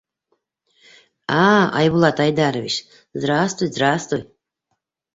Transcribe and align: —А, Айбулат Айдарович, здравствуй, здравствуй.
—А, 1.45 1.45
Айбулат 1.79 2.17
Айдарович, 2.25 2.75
здравствуй, 3.19 3.67
здравствуй. 3.73 4.21